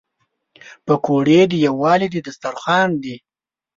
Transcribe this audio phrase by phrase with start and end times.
[0.85, 3.15] پکورې د یووالي دسترخوان دي